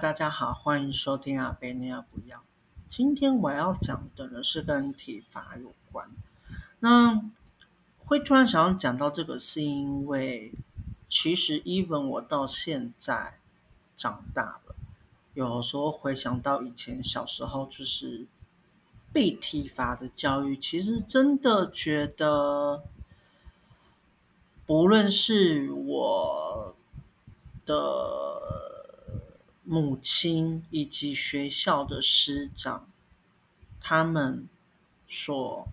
[0.00, 2.42] 大家好，欢迎收听阿贝尼亚不要。
[2.90, 6.10] 今天我要讲的呢是跟体罚有关。
[6.80, 7.22] 那
[8.04, 10.52] 会突然想要讲到这个，是因为
[11.08, 13.38] 其实 even 我到现在
[13.96, 14.74] 长大了，
[15.32, 18.26] 有时候回想到以前小时候，就是
[19.14, 22.82] 被体罚的教育，其实真的觉得，
[24.66, 26.76] 不论是我
[27.64, 28.74] 的。
[29.68, 32.88] 母亲以及学校的师长，
[33.80, 34.48] 他们
[35.08, 35.66] 所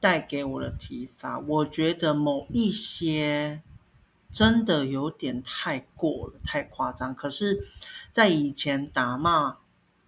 [0.00, 3.62] 带给我的提法，我觉得某一些
[4.32, 7.14] 真的有点太过了，太夸张。
[7.14, 7.66] 可是，
[8.10, 9.56] 在以前打骂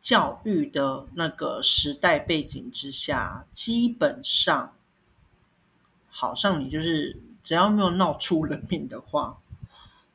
[0.03, 4.75] 教育的那个时代背景之下，基本上
[6.11, 9.39] 好像你就是只要没有闹出人命的话，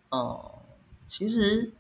[0.10, 0.62] 呃，
[1.08, 1.74] 其实。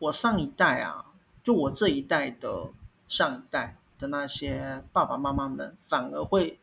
[0.00, 1.04] 我上一代啊，
[1.44, 2.70] 就我这一代的
[3.06, 6.58] 上一代的那些爸爸妈妈们，反而会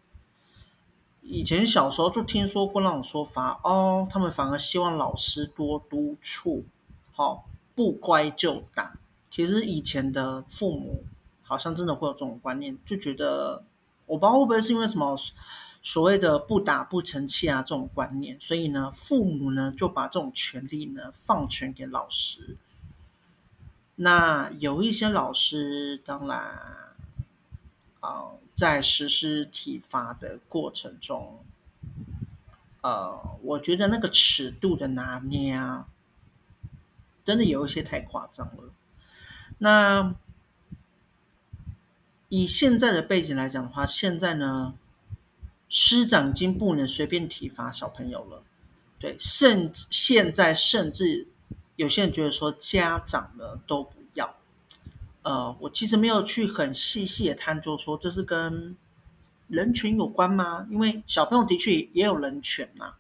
[1.21, 6.65] 以前小时候就听说过那种说法哦，他们反而希望老师多督促，
[7.11, 7.43] 好、哦、
[7.75, 8.97] 不乖就打。
[9.29, 11.03] 其实以前的父母
[11.43, 13.63] 好像真的会有这种观念，就觉得
[14.07, 15.15] 我不知道会不会是因为什么
[15.83, 22.57] 所谓的不打不成器啊这种观念，所以呢，父母呢就把这种权利呢放权给老师。
[23.99, 26.61] 那有一些老师，当然，
[27.99, 31.43] 啊、在实施体罚的过程中，
[32.81, 35.87] 呃，我觉得那个尺度的拿捏啊，
[37.25, 38.71] 真的有一些太夸张了。
[39.57, 40.13] 那
[42.29, 44.75] 以现在的背景来讲的话，现在呢，
[45.69, 48.43] 师长已经不能随便体罚小朋友了，
[48.99, 51.25] 对，甚至现在甚至。
[51.77, 54.35] 有些人觉得说家长呢都不要，
[55.21, 58.75] 呃，我其实没有去很细细的探究说这是跟
[59.47, 60.65] 人权有关吗？
[60.71, 62.95] 因为小朋友的确也有人权呐，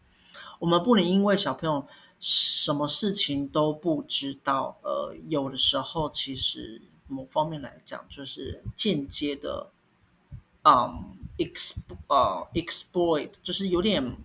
[0.59, 1.87] 我们不能因为小朋友
[2.19, 9.71] 什么事情都不知道，呃，有的时候其实某方面来讲就是间接的，
[10.63, 11.73] 嗯，ex
[12.07, 14.15] 呃 exploit 就是有点。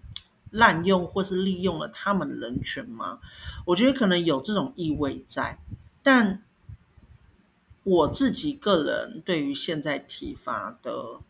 [0.52, 3.18] 滥用或是利用了他们的人权吗？
[3.64, 5.58] 我觉得可能有这种意味在，
[6.04, 6.42] 但
[7.82, 11.20] 我自己个人对于现在体罚的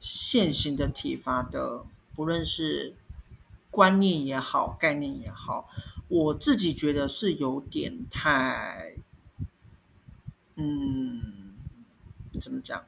[0.00, 1.84] 现行的体罚的，
[2.16, 2.94] 不论是
[3.70, 5.68] 观念也好，概念也好，
[6.08, 8.96] 我自己觉得是有点太，
[10.56, 11.54] 嗯，
[12.40, 12.84] 怎么讲？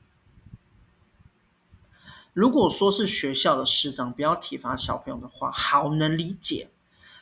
[2.35, 6.69] 如果说是学校的师长不要体罚小朋友的话，好能理解。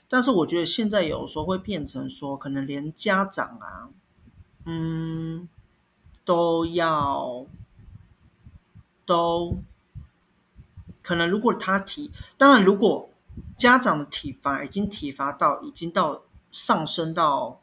[0.09, 3.91] 但是我觉得现在有时候会变成说，可能连家长啊，
[4.65, 5.49] 嗯，
[6.25, 7.45] 都要，
[9.05, 9.59] 都，
[11.03, 13.11] 可能如果他体，当然如果
[13.59, 17.61] 家长的体罚已经体罚到已经到上升到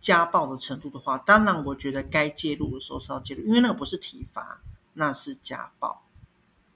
[0.00, 4.60] 家暴的程度的话，当然我觉得该介入的时候是要介入，因为那个不是体罚，
[4.92, 6.03] 那是家暴。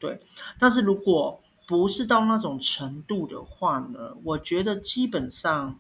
[0.01, 0.21] 对，
[0.61, 5.79] 但是如果不是到那种程度的话呢，我觉得基本上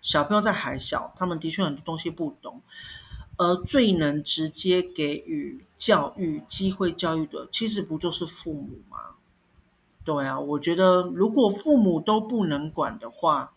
[0.00, 2.62] 小朋友在还小，他们的确很多东西不懂，
[3.36, 8.98] 而最能直接给予教育机会教育的，其实不就是父母吗？
[10.04, 13.52] 对啊，我觉得如果父母都不能管的话，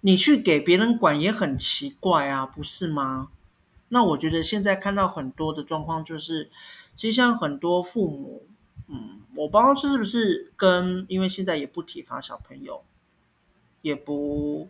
[0.00, 3.28] 你去给别人管也很奇怪啊，不是吗？
[3.88, 6.50] 那我觉得现在看到很多的状况就是，
[6.96, 8.46] 其实像很多父母。
[8.86, 12.84] 嗯，我不知道是不是跟，因为现在也不体罚小朋友，
[13.80, 14.68] 也不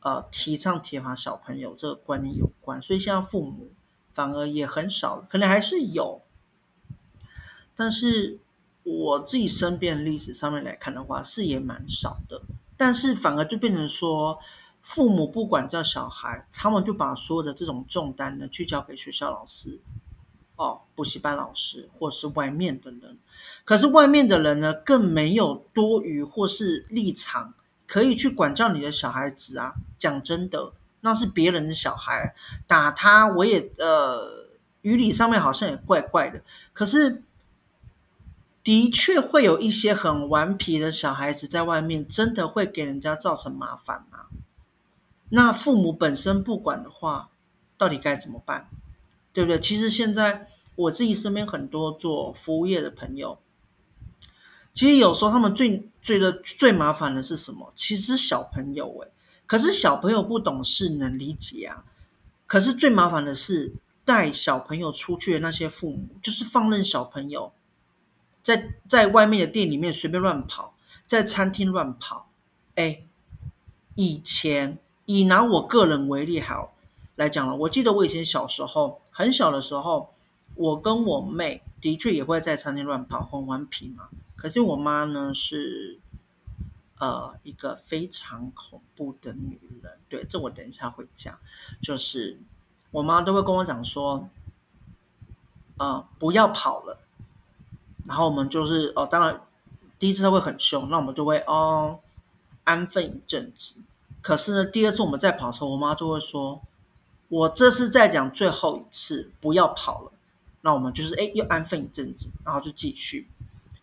[0.00, 3.70] 呃提倡体罚小朋友这个观念有关，所以现在父母
[4.14, 6.22] 反而也很少，可能还是有，
[7.76, 8.38] 但是
[8.82, 12.40] 我自己身边的历史上面来看的话，是也蛮少的，
[12.78, 14.38] 但是反而就变成说，
[14.80, 19.78] 父母不管教小孩，他们就把所有的这种重担呢，去交给学校老师。
[20.58, 23.16] 哦，补习班老师或是外面的人，
[23.64, 27.54] 可是外面的人呢，更没有多余或是立场
[27.86, 29.74] 可以去管教你的小孩子啊。
[29.98, 32.34] 讲真的，那是别人的小孩，
[32.66, 34.48] 打他我也呃，
[34.82, 36.42] 语理上面好像也怪怪的。
[36.72, 37.22] 可是
[38.64, 44.26] 的确会有一些很顽皮的小孩子在外面，真的会给人家造成麻烦啊。
[45.28, 47.28] 那父母本身不管的话，
[47.76, 48.68] 到底该怎么办？
[49.32, 49.60] 对不对？
[49.60, 53.38] 其实现在我自己身边很多做服务业的朋友，
[54.74, 57.72] 其实有时候他们最最的最麻烦的是什么？
[57.76, 59.10] 其实小朋友诶，
[59.46, 61.84] 可是小朋友不懂事能理解啊。
[62.46, 67.52] 可是最麻烦的是带小朋友出去的那些父母，就是放任小朋友
[68.42, 70.74] 在在外面的店里面随便乱跑，
[71.06, 72.30] 在餐厅乱跑。
[72.74, 73.02] 哎，
[73.94, 76.74] 以前以拿我个人为例好
[77.16, 80.14] 来讲了，我记得我以前小时候很小的时候，
[80.54, 84.08] 我跟我妹的确也会在餐厅乱跑，很顽皮嘛。
[84.36, 85.98] 可是我妈呢是。
[87.00, 91.38] 呃，一个非常恐怖的女人，对，这我等一下会讲。
[91.80, 92.40] 就是
[92.90, 94.28] 我妈都会跟我讲说，
[95.76, 96.98] 呃，不要跑了。
[98.04, 99.40] 然后我们就是，哦，当然
[100.00, 102.00] 第一次她会很凶，那我们就会哦
[102.64, 103.76] 安分一阵子。
[104.20, 106.62] 可是呢，第二次我们再跑的时候，我妈就会说，
[107.28, 110.12] 我这是在讲最后一次，不要跑了。
[110.60, 113.28] 那我们就是，哎，又安分一阵子，然后就继续。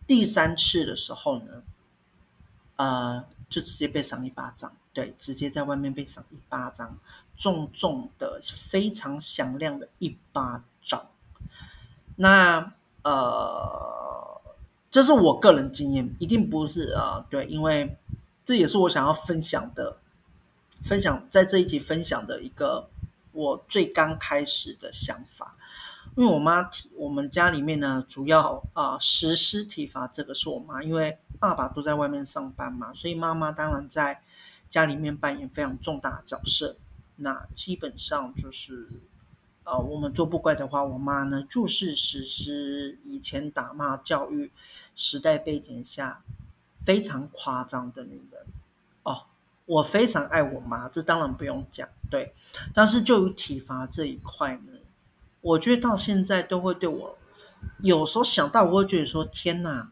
[0.08, 1.64] 第三次的时候呢？
[2.78, 6.98] 呃，就直接被赏一巴掌，对，直接在外面被赏一巴掌，
[7.38, 11.08] 重重的、非常响亮的一巴掌。
[12.18, 14.42] 那呃，
[14.92, 17.96] 这是我个人经验，一定不是啊、对，因为
[18.44, 19.96] 这也是我想要分享的，
[20.84, 22.90] 分享在这一集分享的一个
[23.36, 25.56] 我最刚开始的想法。
[26.16, 34.22] 因为我妈体，我们家里面呢，主要啊、实施体罚这个是我妈，因为爸爸都在外面上班嘛，所以妈妈当然在
[34.70, 36.78] 家里面扮演非常重大的角色。
[37.18, 38.88] 那基本上就是，
[39.66, 44.52] 呃，我们做不乖的话，我妈呢就是实施以前打骂教育
[44.96, 46.24] 时代背景下
[46.86, 48.46] 非常夸张的女人。
[49.04, 49.24] 哦，
[49.66, 52.34] 我非常爱我妈，这当然不用讲，对。
[52.74, 54.80] 但是就于体罚这一块呢。
[55.42, 57.18] 我觉得到现在都会对我，
[57.80, 59.92] 有时候想到我会觉得说天哪，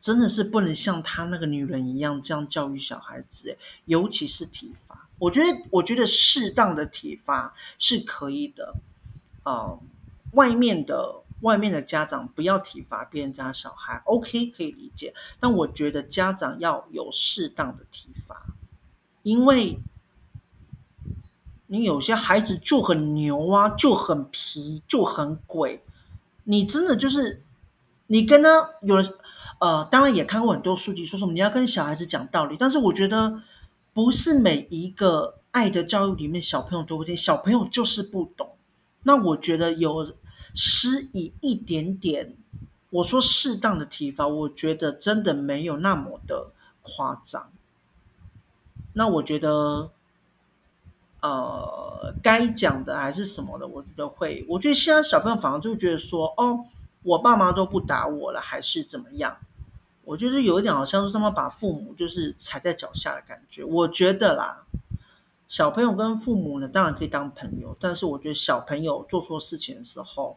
[0.00, 5.08] 真的是不能像她那个女人一样这样教育小孩子，尤其是体罚。
[5.18, 8.74] 我觉得我觉得适当的体罚是可以的，
[9.42, 9.78] 啊、
[10.32, 18.46] 外面的外面的家长不要体罚别人家小孩，OK 可以理解，但我觉得家长要有适当的体罚，
[19.24, 19.80] 因为。
[21.66, 25.82] 你有些孩子就很牛啊，就很皮，就很鬼。
[26.44, 27.42] 你真的就是，
[28.06, 28.96] 你跟他有，
[29.58, 32.56] 呃，当然也看过很多书籍，说什么你要跟小孩子讲道理。
[32.60, 33.42] 但是我觉得，
[33.94, 38.50] 不是每一个爱的教育里面小朋友都会听，小朋友就是不懂。
[39.02, 40.14] 那我觉得有
[40.54, 42.36] 施以一点点，
[42.90, 47.50] 我说适当的体罚，我觉得真的没有那么的夸张。
[48.94, 49.90] 那我觉得。
[51.26, 54.44] 呃，该讲的还是什么的，我觉得会。
[54.46, 56.66] 我觉得现在小朋友反而就觉得说，哦，
[57.02, 59.38] 我爸妈都不打我了，还是怎么样？
[60.04, 63.64] 我觉得有一点好像是他们把父母就是踩在脚下的感觉。
[63.64, 64.66] 我觉得啦，
[65.48, 70.36] 小朋友跟父母呢，当然可以当朋友，但是我觉得小朋友做错事情的时候，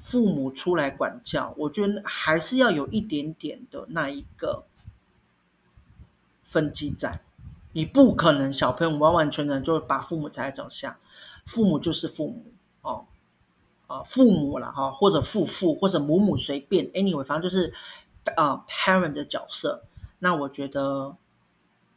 [0.00, 4.62] 父母出来管教，我觉得还是要有一点点的那一个
[6.44, 7.23] 分机在。
[7.74, 10.98] 你不可能小朋友完完全全就把父母踩在脚下，
[11.44, 12.46] 父母就是父母
[12.82, 13.06] 哦，
[13.88, 17.74] 啊、父母了哈，或者父父或者母母随便，anyway 反正就是
[18.36, 19.82] 啊、parent 的角色。
[20.20, 21.16] 那我觉得，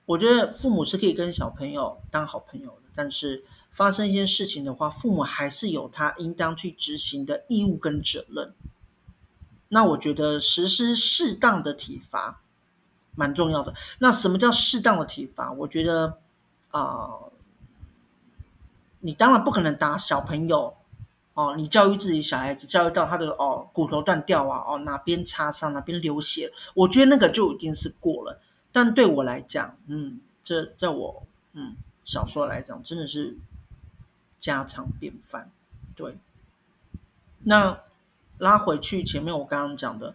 [0.07, 8.55] 我觉得父母是可以跟小朋友当好朋友的，但是发生一些事情的话，父母还是有他应当去执行的义务跟责任。
[9.69, 12.41] 那我觉得实施适当的体罚。
[13.17, 13.73] 蛮重要的。
[13.97, 15.51] 那什么叫适当的体罚？
[15.51, 16.19] 我觉得
[16.69, 17.17] 啊、
[18.99, 20.77] 你当然不可能打小朋友
[21.33, 21.55] 哦。
[21.57, 28.39] 你教育自己小孩子，教育到他的哦骨头断掉啊，哦哪边擦伤，哪边流血，我觉得那个就已经是过了。
[28.71, 33.35] 但对我来讲，嗯，这在我嗯小时候来讲，真的是
[34.39, 35.49] 家常便饭。
[35.95, 36.15] 对，
[37.39, 37.79] 那
[38.37, 40.13] 拉回去前面我刚刚讲的。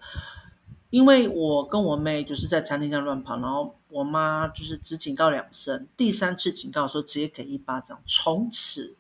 [0.93, 8.03] 因为我跟我妹就是在餐厅上乱跑，然后我妈就是只警告两声，第三次警告的时候直接给一巴掌。
[8.05, 8.95] 从此，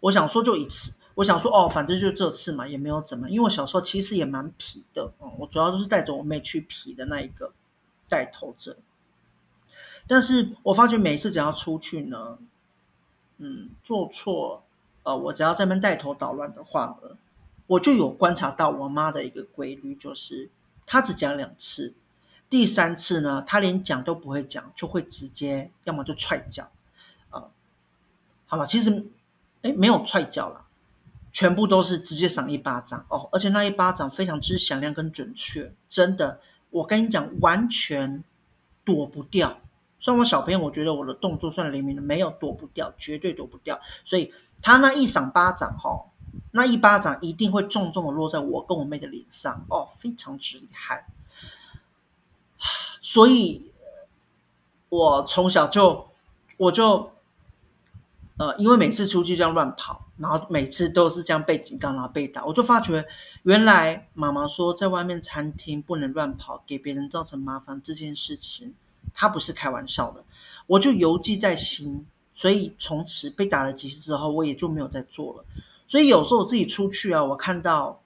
[0.00, 3.30] 我想说就一次，我想说哦，反正就这次嘛，也没有怎么。
[3.30, 7.52] 因为我小时候其实也蛮皮的，嗯，我主要就是带着我妹去皮的那一个
[8.08, 8.76] 带头者。
[10.08, 12.38] 但是我发觉每次只要出去呢，
[13.38, 14.64] 嗯，做错，
[15.04, 17.16] 呃，我只要在那边带头捣乱的话呢。
[17.70, 20.50] 我就有观察到我妈的一个规律，就是
[20.86, 21.94] 她只讲两次，
[22.48, 26.68] 第三次呢，她连讲都不会讲，就会直接要么就踹脚，
[27.30, 27.44] 啊、
[28.46, 29.06] 好了，其实
[29.62, 30.66] 哎没有踹脚了，
[31.32, 38.24] 全部都是直接赏一巴掌哦，而且那一巴掌非常之响亮跟准确，真的，我跟你讲完全
[38.84, 39.60] 躲不掉，
[40.00, 43.80] 虽然我小朋友，我觉得我的动作算灵敏的，没有躲不掉，绝对躲不掉。
[44.04, 46.09] 所以他那一赏巴掌哈，
[46.50, 51.06] 那一巴掌一定会重重的落在我跟我妹的脸上哦，非常之厉害。
[53.00, 53.70] 所以，
[54.88, 56.08] 我从小就
[56.56, 57.12] 我就
[58.36, 63.06] 呃，因为每次出去这样乱跑，然后每次都是这样被警告，然后被打，我就发觉
[63.42, 68.74] 原来妈妈说在外面餐厅不能乱跑，给别人造成麻烦这件事情。
[69.14, 70.24] 她不是开玩笑的，
[70.66, 75.44] 我就犹记在心，所以从此被打了几次之后，我也就没有再做了。
[75.90, 78.00] 所以有时候我自己出去啊，我看到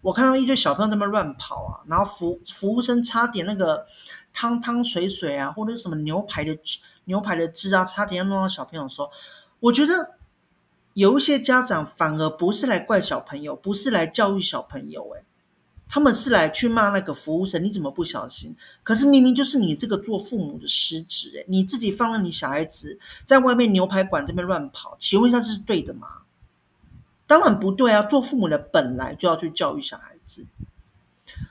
[0.00, 3.86] 我看到一堆小朋友在那边乱跑啊，然后服服务生差点那个
[4.32, 6.58] 汤汤水水啊，或者什么牛排的
[7.04, 9.10] 牛排的汁啊，差点要弄到小朋友的时候，
[9.60, 10.14] 我觉得
[10.94, 15.22] 有一些家长反而不是来怪小朋友，不是来教育小朋友，诶
[15.90, 18.56] 他们是来去骂那个服务生，你怎么不小心？
[18.84, 26.08] 可是明明就是你这个做父母的失职，诶你自己放了你小孩子在外面牛排馆这边乱跑，请问一下这是对的吗？
[27.28, 28.02] 当然不对啊！
[28.02, 30.46] 做父母的本来就要去教育小孩子，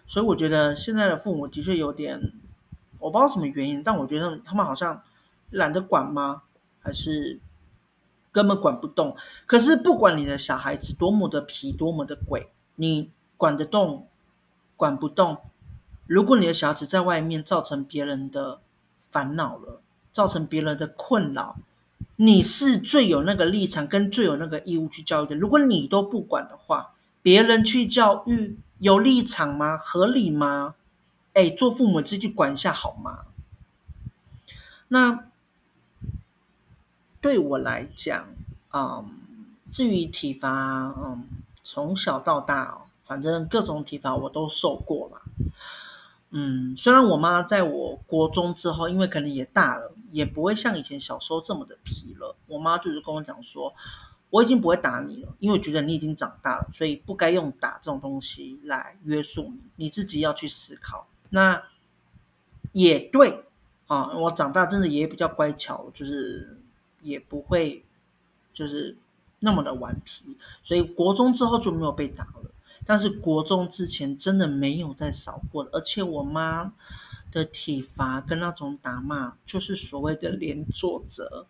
[0.07, 2.33] 所以我觉得现在的父母的确有点，
[2.99, 5.03] 我不知道什么原因，但我觉得他们好像
[5.51, 6.41] 懒得管吗？
[6.81, 7.39] 还是
[8.31, 9.15] 根本管不动？
[9.45, 14.07] 可是不管你的小孩子多么的皮，多么的鬼，你管得动？
[14.75, 15.37] 管不动，
[16.05, 18.59] 如果你的小孩子在外面造成别人的
[19.11, 19.81] 烦恼了，
[20.13, 21.55] 造成别人的困扰，
[22.17, 25.35] 你是最有那个立场跟最有那个义务去教育的。
[25.35, 29.77] 如果你都不管的话，别人去教育有立场吗？
[29.77, 30.75] 合理吗？
[31.33, 33.19] 哎，做父母自己管一下好吗？
[34.89, 35.25] 那
[37.21, 38.27] 对我来讲，
[38.73, 39.09] 嗯，
[39.71, 41.23] 至于体罚，嗯，
[41.63, 42.79] 从小到大。
[43.05, 45.21] 反正各种体罚我都受过了，
[46.39, 52.35] 嗯，虽然我妈在我国中之后，因为可能也大了，也不会像以前小时候这么的皮了。
[52.45, 53.73] 我妈就是跟我讲说，
[54.29, 61.07] 我已经不会打你了，因为我觉得你已经长大了，所以不该用打这种东西来约束你，你自己要去思考。
[61.31, 61.63] 那
[62.71, 63.43] 也对
[63.87, 66.59] 啊，我长大真的也比较乖巧，就是
[67.01, 67.83] 也不会
[68.53, 68.95] 就是
[69.39, 72.51] 那么的顽皮，所以国中之后就没有被打了。
[72.87, 76.73] 但是国中之前真的没有再少过，而且我妈
[77.31, 81.45] 的体罚跟那种打骂就是所谓的连坐着，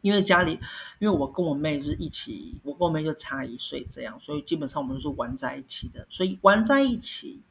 [0.00, 0.60] 因为家里，
[1.00, 7.42] 因为我跟我妹是一起，我跟我妹就差一岁这样，所以基本上我们都是玩在一起的，所以玩在一起，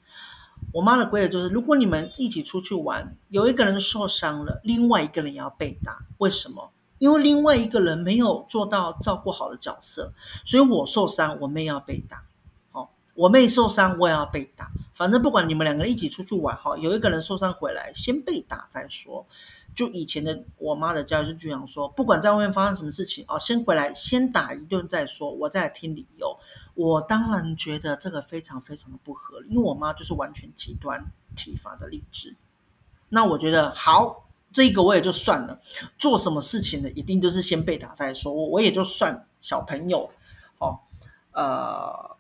[0.72, 6.72] 我妈的规则就是，如果你们一起出去玩，有一个人受伤了，另外一个人也要被打，为什么？
[6.98, 10.14] 因为另外一个人没有做到照顾好的角色，
[10.46, 12.24] 所以我受伤，我妹要被打。
[13.16, 14.72] 我妹受伤，我也要被打。
[14.94, 19.26] 反正不管你们两个人一起出去玩哈，有一个人受伤回来，先被打再说。
[19.74, 26.38] 就以前的我妈的教育是这样说，不管在外面发生什么事情哦，先回来先打一顿再说，我再来听理由。
[26.76, 31.06] 我当然觉得这个非常非常的不合理，因为我妈就是完全极端
[31.36, 32.36] 体罚的例子。
[33.10, 35.60] 那我觉得好，这个我也就算了。
[35.98, 38.34] 做什么事情呢，一定都是先被打再说。
[38.34, 40.12] 我我也就算小朋友，
[40.58, 40.80] 哦，
[41.32, 42.16] 呃。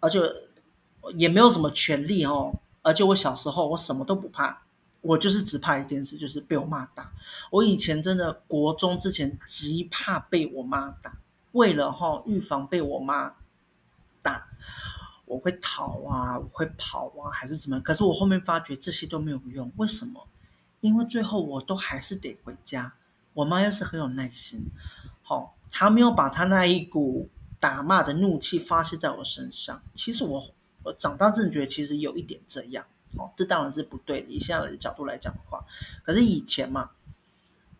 [0.00, 0.20] 而且
[1.14, 4.62] 也没有什么权利哦，而且我小时候我什么都不怕，
[5.00, 7.12] 我就是只怕一件事，就是被我妈打。
[7.50, 11.16] 我以前真的国中之前极怕被我妈打，
[11.52, 13.34] 为了哈预防被我妈
[14.22, 14.48] 打，
[15.24, 17.80] 我会逃啊，我会跑啊，还是怎么？
[17.80, 20.26] 可是我后面发觉这些都没有用，为什么？
[20.80, 22.92] 因为最后我都还是得回家。
[23.34, 24.66] 我妈要是很有耐心，
[25.22, 27.28] 好，她没有把她那一股。
[27.60, 30.44] 打骂的怒气发泄在我身上，其实我
[30.84, 32.86] 我长大正觉得其实有一点这样，
[33.16, 35.64] 哦，这当然是不对的，以现在的角度来讲的话，
[36.04, 36.90] 可是以前嘛，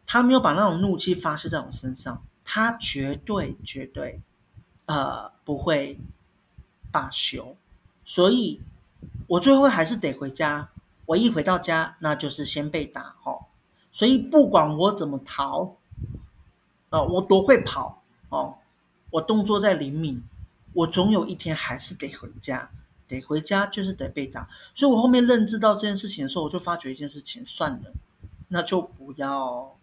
[0.06, 4.20] 他没有把那种怒气发泄在我身上，他绝对绝对
[4.86, 5.98] 呃不会
[6.90, 7.56] 罢休，
[8.04, 8.60] 所以
[9.28, 10.70] 我最后还是得回家，
[11.06, 13.46] 我一回到家那就是先被打哦，
[13.92, 15.76] 所以不管我怎么逃，
[16.90, 18.58] 哦，我多会跑哦。
[19.10, 20.22] 我动作再灵敏，
[20.74, 22.70] 我总有一天还是得回家，
[23.08, 24.48] 得回家就是得被打。
[24.74, 27.92] 所以我后面认知到这件事情的时候，我就发觉一件事情，算了，
[28.48, 29.76] 那就不要，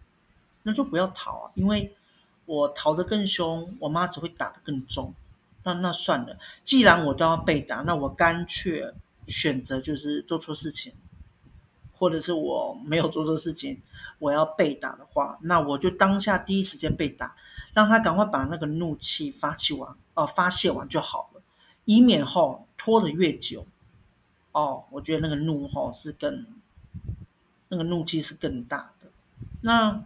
[0.62, 1.94] 那就不要逃啊，因为
[2.44, 5.12] 我逃得更凶，我妈只会打得更重。
[5.64, 8.92] 那那算了，既然我都要被打，那我干脆
[9.26, 10.92] 选择就是做错事情，
[11.98, 13.82] 或者是我没有做错事情，
[14.20, 17.34] 我要被打的话，那我就当下第一时间被打。
[17.76, 21.42] 让他赶快把那个怒气发泄完，哦、发泄完就好了，
[21.84, 23.66] 以免后拖得越久，
[24.52, 26.46] 哦，我觉得那个怒吼是更，
[27.68, 29.10] 那个怒气是更大的。
[29.60, 30.02] 那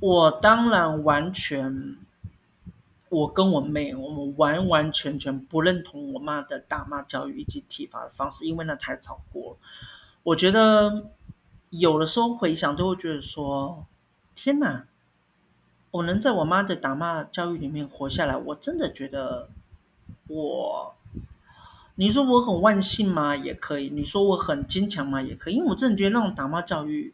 [0.00, 1.96] 我当然完全，
[3.08, 9.58] 我跟我妹，我们完完全全不认同我妈的打骂教育以及体罚的方式，因为那太超过。
[10.24, 11.08] 我觉得
[11.70, 13.86] 有的时候回想都会觉得说，
[14.34, 14.88] 天哪，
[15.90, 19.48] 我能在我妈的打骂教育里面活下来，我真的觉得
[20.28, 20.94] 我。
[22.00, 23.34] 你说我很万幸吗？
[23.34, 23.88] 也可以。
[23.88, 25.20] 你说我很坚强吗？
[25.20, 25.54] 也可以。
[25.54, 27.12] 因为我真的觉得那种打骂教育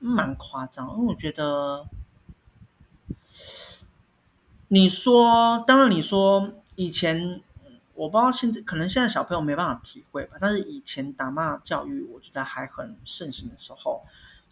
[0.00, 0.90] 蛮夸张。
[0.98, 1.86] 因为我觉得，
[4.68, 7.40] 你说，当然你说以前，
[7.94, 10.36] 我不知道现在，可能现在小朋友没办法体会吧。
[10.38, 14.02] 但是以前打骂教育，我觉得还很盛行的时候。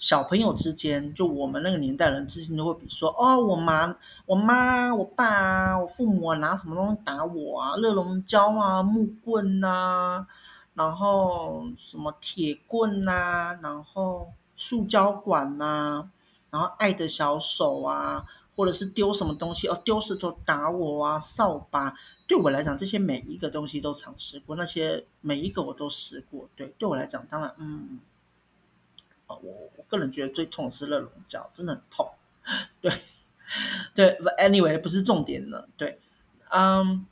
[0.01, 7.77] 小朋友之间，就我们那个年代人之间都会比说，哦，我妈、我妈、我爸，我父母，拿什么东西打我啊？
[7.77, 10.27] 热熔胶啊，木棍啊，
[10.73, 16.11] 然后什么铁棍啊，然后塑胶管啊，
[16.51, 18.25] 然后爱的小手啊，
[18.57, 21.95] 或者是丢什么东西，哦，丢石头打我啊，扫把。
[22.27, 26.49] 对我来讲，这些每一个东西都尝试过，那些每一个我都试过。
[26.57, 28.01] 对，对我来讲，当然，嗯。
[29.43, 32.11] 我我个人觉得最痛的是热熔胶，真的很痛。
[32.81, 32.93] 对，
[33.95, 35.69] 对，anyway 不是重点了。
[35.77, 36.01] 对，
[36.51, 37.07] 嗯，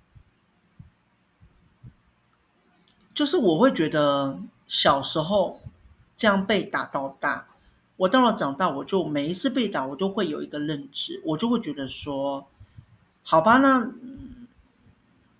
[3.15, 5.61] 就是我会觉得小时候
[6.17, 7.47] 这样被打到大，
[7.97, 12.49] 我到了长大，我就每一次被打，我都会有一个认知，我就会觉得说，
[13.23, 13.91] 好吧，那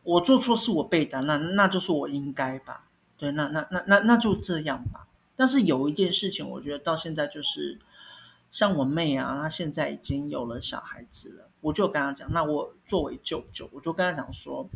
[0.03, 2.85] 我做错事我被打，那那就是我应该吧。
[3.17, 5.07] 对，那那那那那就这样吧。
[5.39, 7.79] 但是有一件事情，我觉得到现在就是，
[8.51, 14.69] 像我妹啊，她现在已经有了小孩子了，我就跟她讲，那我作为舅舅，我就跟她讲说，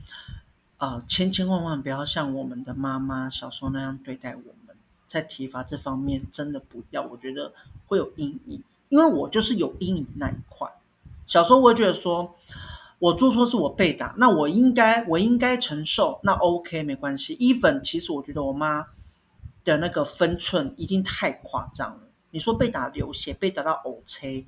[0.76, 4.76] 啊、千千万万不要像我们的妈妈小时候那样对待我们，
[5.08, 7.52] 在体罚这方面真的不要，我觉得
[7.88, 10.70] 会有阴影，因为我就是有阴影那一块。
[11.26, 12.36] 小时候我会觉得说，
[13.00, 17.36] 我做错事我被打，那我应该我应该承受，那 OK 没关系。
[17.38, 18.86] even 其实我觉得我妈。
[19.64, 22.00] 的那个分寸已经太夸张了。
[22.30, 24.44] 你说被打流血，被打到呕车，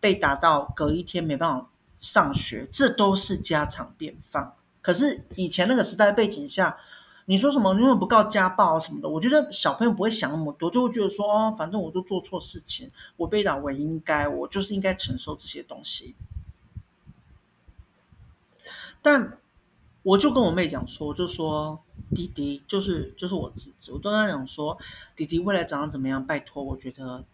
[0.00, 1.68] 被打到隔一天没办法
[2.00, 4.54] 上学，这都是家常便饭。
[4.80, 6.78] 可是以前那个时代背景下，
[7.24, 9.08] 你说什么，你为不告家暴什么的？
[9.08, 16.14] 我觉得小朋友不会想那么多，就会觉得说，哦，反正我都做错事情，我被打我应该，我就是应该承受这些东西。
[19.02, 19.38] 但
[20.06, 21.82] 我就跟我妹讲说，就说。
[22.14, 24.78] 弟弟就是就是我侄子，我都在讲说，
[25.16, 26.24] 弟弟未来长得怎么样？
[26.24, 27.24] 拜托，我觉得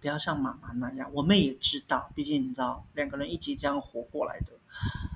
[0.00, 1.08] 不要像妈妈那样。
[1.14, 4.46] 我妹也知道，毕竟你知道，两个人一起这样活过来的，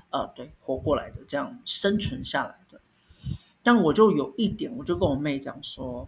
[0.09, 2.79] 呃，对，活过来的，这样生存下来的。
[3.61, 6.07] 但我就有一点，我就跟我妹讲说，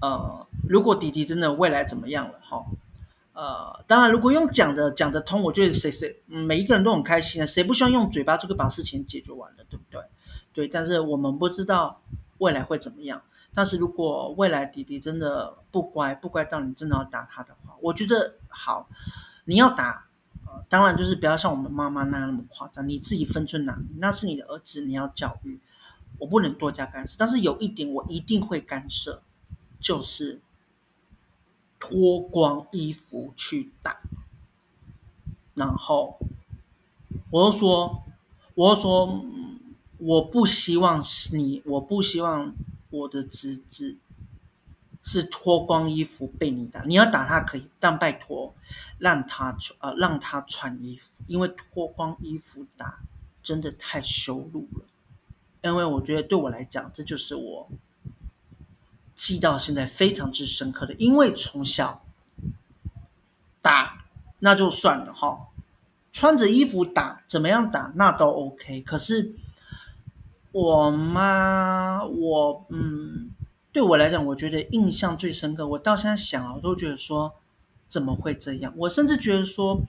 [0.00, 2.64] 呃，如果弟弟真的未来怎么样了，哈。
[3.38, 10.02] 呃，当然，如果用讲的讲得通，我觉得谁谁，每一个人都很开心啊，谁不希望用嘴巴就可以把事情解决完了，对不对？
[10.52, 12.02] 对，但是我们不知道
[12.38, 13.22] 未来会怎么样。
[13.54, 18.88] 但是如果未来弟弟真的不乖，不乖到你真的要打他的话，我觉得好，
[19.44, 20.08] 你要打，
[20.44, 25.60] 呃，当然就是不要像我们妈妈那样那么夸张，你自己分寸拿，那是你的儿子，你要教育，
[26.18, 27.14] 我不能多加干涉。
[27.16, 29.22] 但是有一点我一定会干涉，
[29.78, 30.40] 就是。
[31.80, 33.98] 脱光衣服去打，
[35.54, 36.18] 然后
[37.30, 38.02] 我就说，
[38.54, 39.24] 我就说，
[39.98, 42.54] 我不希望是你，我不希望
[42.90, 43.96] 我的侄子
[45.02, 46.82] 是脱光衣服被你打。
[46.82, 48.54] 你要打他可以，但拜托
[48.98, 52.98] 让他穿，呃，让他穿衣服，因为脱光衣服打
[53.42, 54.84] 真的太羞辱了。
[55.62, 57.68] 因为我觉得对我来讲，这就是我。
[59.18, 62.02] 记到现在非常之深刻的，因为从小
[63.60, 64.04] 打
[64.38, 65.48] 那就算了哈，
[66.12, 68.80] 穿着衣服打怎么样打那都 OK。
[68.82, 69.34] 可是
[70.52, 73.30] 我妈我嗯，
[73.72, 75.66] 对我来讲，我觉得印象最深刻。
[75.66, 77.34] 我到现在想啊，我都觉得说
[77.88, 78.72] 怎么会这样？
[78.76, 79.82] 我甚至觉得说，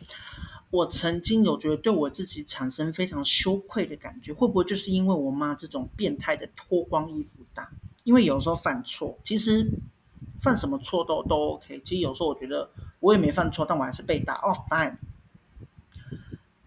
[0.72, 7.70] 我曾经有觉得对我自己产生非常羞愧的感觉，会不会就是因为我妈这种变态的脱光衣服打？
[8.10, 9.70] 因为有时候犯错，其实
[10.42, 11.80] 犯什么错都都 OK。
[11.86, 14.34] 其实有时候我觉得我也没犯错，但我还是被打。
[14.34, 14.96] 哦，fine，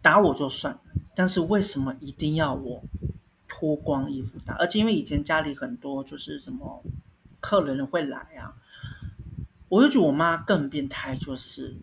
[0.03, 0.81] 打我就算了，
[1.17, 2.85] 但是为什么一定要我
[3.49, 4.55] 脱光衣服打？
[4.55, 6.85] 而且因为以前家里很多就是什么
[7.41, 8.55] 客人会来啊，
[9.69, 11.75] 我就觉得我妈更变态，就是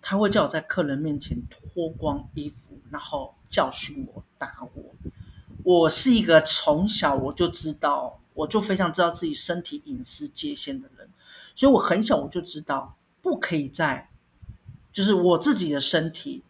[0.00, 4.94] 她会叫我在客人面前脱光衣服，然后教训我、打我。
[5.64, 8.20] 我是一个从小我就知道。
[8.38, 11.08] 我就非常知道自己身体隐私界限的人，
[11.56, 14.08] 所以我很小我就知道，不可以在，
[14.92, 16.44] 就是我自己的身体，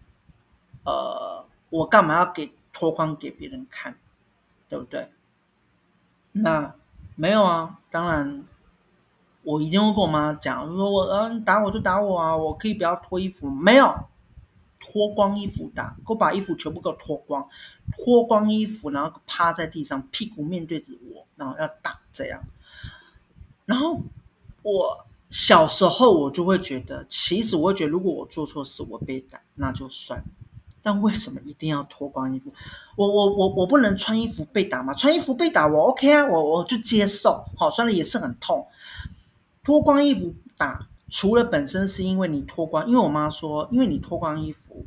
[0.85, 3.96] 呃，我干嘛要给脱光给别人看，
[4.68, 5.09] 对不对？
[6.33, 6.74] 那
[7.16, 8.44] 没有啊，当然，
[9.42, 13.94] 我一定会跟我妈讲，说我嗯打我就打我啊，我可以不要脱衣服，没有。
[14.90, 17.48] 脱光衣服打，给我把衣服全部给我脱光，
[17.92, 22.44] 脱光衣服，然后趴在地上，屁股面对着我，然后要打这样。
[23.66, 24.01] 然后
[24.62, 30.24] 我小时候我就会觉得，其实我会觉得，如果我做错事我被打那就算，
[30.83, 32.55] 但为什么一定要脱光衣服？
[32.96, 34.94] 我我我我不能穿衣服被打吗？
[34.94, 38.68] 穿衣服被打我 OK 啊，我我就接受，好，虽然也是很痛。
[39.62, 40.87] 脱光衣服打。
[41.11, 44.87] 除了本身是因为你脱光，因为我妈说，因为你脱光衣服，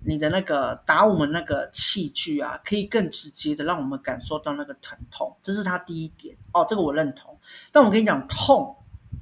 [0.00, 6.36] 你的那个打我们那个器具啊，可以更直接的让我们感受到那个疼痛，这是她第一点。
[6.52, 7.38] 哦，这个我认同。
[7.72, 8.76] 但我跟你讲，痛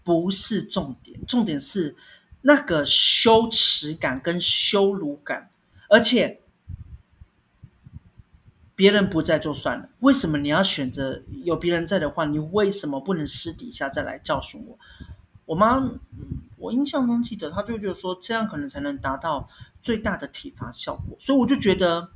[0.04, 1.96] 不是重点，重点是
[2.40, 5.50] 那个羞耻感跟羞辱感，
[5.88, 6.40] 而且
[8.76, 14.78] 别人不在就算了，为什么你要选择有别人在的话，你为什么不能私底下再来教训我？
[15.46, 15.90] 我妈，
[16.58, 19.48] 我印象中记得，他就觉得说这样可能才能达到
[19.80, 22.10] 最大的体罚效果，所以我就觉得，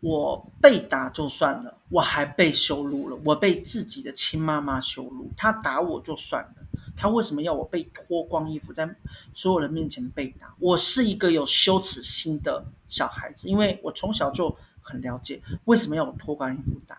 [0.00, 6.54] 我被打就算了，我还被羞辱了，我被自己的亲妈妈羞辱，他打我就算了，
[6.96, 8.94] 他为什么要我被脱光衣服在
[9.34, 10.54] 所有人面前被打？
[10.58, 16.98] 我是一个有羞耻心的小孩子，因为我从小就很了解为什么要我脱光衣服打。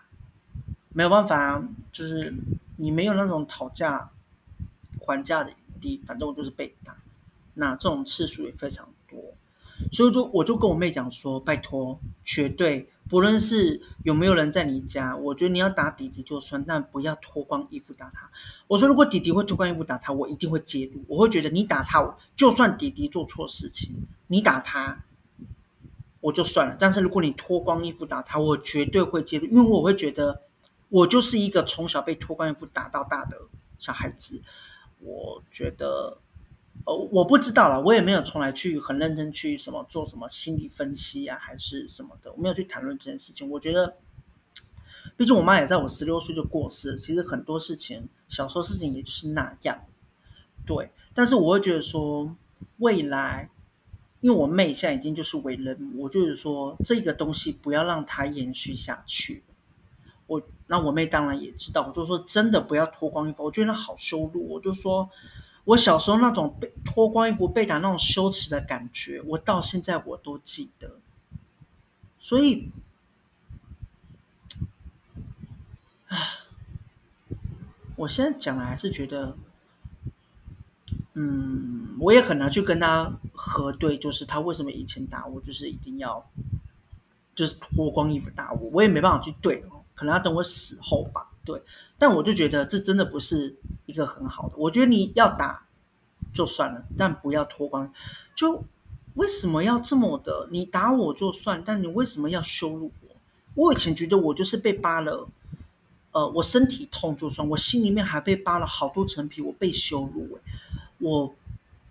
[0.94, 2.34] 没有办法啊，就是
[2.76, 4.10] 你没有那种讨价
[5.02, 6.96] 还价的余地，反正我就是被打，
[7.54, 9.34] 那这种次数也非常多，
[9.92, 18.30] 所以说我就跟我妹讲说，拜托，绝对不论是有没有人在你家，我觉得你要打弟弟就算，但不要脱光衣服打他。
[18.68, 25.04] 我说如果弟弟会脱光衣服打他，我一定会介入，我会觉得你打他，就算弟弟做错事情，你打他
[26.20, 30.42] 我就算了，但是如果你脱光衣服打他，我绝对会介入，因为我会觉得。
[30.94, 33.38] 我就是一个从小被脱光衣服打到大的
[33.78, 34.42] 小孩子，
[35.02, 36.18] 我觉得，
[36.84, 43.50] 呃，我不知道啦，我也没有从来去很认真去什么做什么心理分析啊，还是什么的，我没有去谈论这件事情。
[43.50, 43.96] 我觉得，
[45.16, 49.84] 毕竟我妈也在我十六岁就过世，其实很多事情，小时候事情也就是那样，
[50.64, 50.90] 对。
[51.14, 52.34] 但是我会觉得说，
[52.78, 53.50] 未来，
[54.20, 59.42] 因为我妹现在已经就是为人，我就是说，这个东西不要让它延续下去。
[60.26, 60.40] 我
[60.72, 64.48] 那我妹当然也知道，我就说真的不要脱光衣服，我觉得好羞辱。
[64.48, 65.10] 我就说，
[65.64, 70.92] 我小时候那种被脱光衣服被打那种羞耻的感觉，我到现在我都记得。
[72.20, 72.70] 所以，
[76.08, 76.30] 唉，
[77.96, 79.36] 我现在讲来还是觉得，
[81.12, 86.26] 嗯，我也很难去跟他核对，就是他为什么以前打我，就是一定要，
[87.34, 89.81] 就是脱光衣服打我，我也没办法去对哦。
[89.94, 91.62] 可能要等我死后吧，对，
[91.98, 94.54] 但我就觉得这真的不是一个很好的。
[94.56, 95.66] 我觉得你要打
[96.34, 97.92] 就算了，但不要脱光。
[98.34, 98.64] 就
[99.14, 100.48] 为什么要这么的？
[100.50, 103.16] 你打我就算，但你为什么要羞辱我？
[103.54, 105.28] 我以前觉得我就是被扒了，
[106.12, 110.40] 呃，我身体痛就算，我心里面还被扒了好多层皮，我被羞辱。
[110.98, 111.34] 我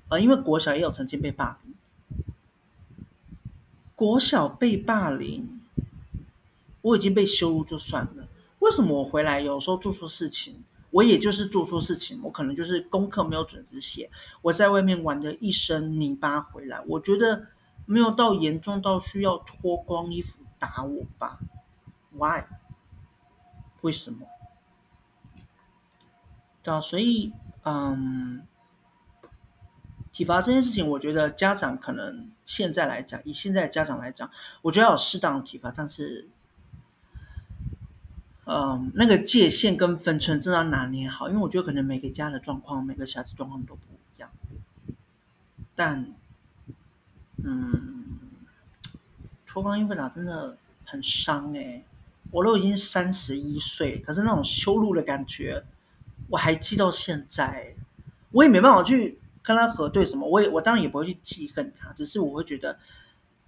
[0.10, 1.76] 呃，因为国小也有曾经被霸凌，
[3.96, 5.61] 国小被霸凌。
[6.82, 8.28] 我已经被羞辱就算了，
[8.60, 14.10] 为什么我回来有时候做错事情，我也就是做错事情，我可能就是功课没有准时写，
[14.42, 17.48] 我在外面玩的一身泥巴回来，我觉得
[17.86, 21.40] 没有到严重到需要脱光衣服打我吧
[22.12, 22.46] ？Why？
[23.82, 24.26] 为什么？
[26.64, 27.32] 对啊，所以
[27.64, 28.42] 嗯，
[30.12, 34.32] 体罚这件事情，我觉得家长可能现在来讲，以现在家长来讲，
[34.64, 36.30] 我觉得要有适当体罚，但是。
[38.54, 44.30] 嗯，那个界限跟分寸真的要拿捏好，因为我觉得可能每个家的状况，每个小孩子状况都不一样。
[45.74, 46.14] 但，
[47.42, 48.20] 嗯，
[49.48, 51.82] 脱光衣服打真的很伤哎！
[52.30, 55.64] 我都已经三十一岁，可是那种羞辱的感觉，
[56.28, 57.76] 我还记到现在。
[58.32, 62.78] 我也没办法去跟他核对什么，我也我当然也不会去记恨他，只是我会觉得。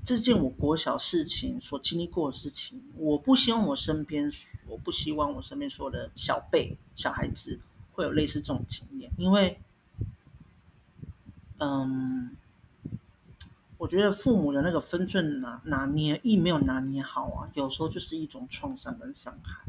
[0.05, 4.33] 这件我国小事情所经历过的事情，我不希望我身边，
[4.67, 7.61] 我不希望我身边所有的小辈、小孩子
[7.93, 9.61] 会有类似这种经验，因为，
[11.57, 12.35] 嗯，
[13.77, 19.63] 我觉得父母的那个分寸拿拿捏，一没有拿捏好啊，有时候就是一种创伤跟伤害，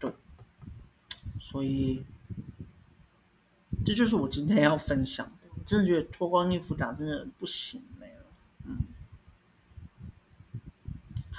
[0.00, 0.12] 对，
[1.38, 2.02] 所以，
[3.86, 5.48] 这就是我今天要分享的。
[5.54, 7.80] 我真的觉得脱光衣服打真的不行。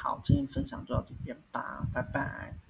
[0.09, 2.68] 好今天分享就到这边吧拜拜。